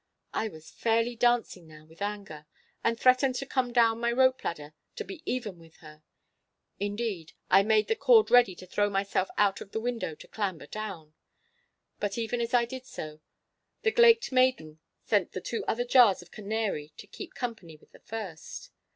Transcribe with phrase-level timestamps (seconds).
[0.33, 2.47] I was fairly dancing now with anger,
[2.83, 6.01] and threatened to come down my rope ladder to be even with her.
[6.79, 10.65] Indeed, I made the cord ready to throw myself out of the window to clamber
[10.65, 11.13] down.
[11.99, 13.19] But even as I did so,
[13.83, 17.99] the glaiked maiden sent the other two jars of Canary to keep company with the
[17.99, 18.71] first.